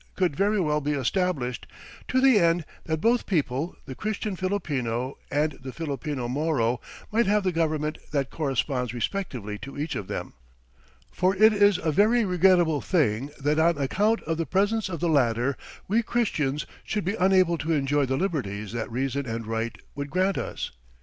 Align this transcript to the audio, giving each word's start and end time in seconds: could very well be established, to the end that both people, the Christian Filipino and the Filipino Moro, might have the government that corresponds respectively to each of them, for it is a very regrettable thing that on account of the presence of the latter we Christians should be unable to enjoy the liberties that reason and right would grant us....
could 0.15 0.35
very 0.35 0.59
well 0.59 0.81
be 0.81 0.93
established, 0.93 1.67
to 2.07 2.19
the 2.19 2.39
end 2.39 2.65
that 2.85 2.99
both 2.99 3.27
people, 3.27 3.75
the 3.85 3.93
Christian 3.93 4.35
Filipino 4.35 5.15
and 5.29 5.51
the 5.61 5.71
Filipino 5.71 6.27
Moro, 6.27 6.81
might 7.11 7.27
have 7.27 7.43
the 7.43 7.51
government 7.51 7.99
that 8.11 8.31
corresponds 8.31 8.95
respectively 8.95 9.59
to 9.59 9.77
each 9.77 9.93
of 9.95 10.07
them, 10.07 10.33
for 11.11 11.35
it 11.35 11.53
is 11.53 11.77
a 11.77 11.91
very 11.91 12.25
regrettable 12.25 12.81
thing 12.81 13.29
that 13.39 13.59
on 13.59 13.77
account 13.77 14.21
of 14.23 14.37
the 14.37 14.45
presence 14.47 14.89
of 14.89 15.01
the 15.01 15.07
latter 15.07 15.55
we 15.87 16.01
Christians 16.01 16.65
should 16.83 17.05
be 17.05 17.13
unable 17.13 17.59
to 17.59 17.71
enjoy 17.73 18.07
the 18.07 18.17
liberties 18.17 18.71
that 18.71 18.91
reason 18.91 19.27
and 19.27 19.45
right 19.45 19.77
would 19.93 20.09
grant 20.09 20.35
us.... 20.35 20.71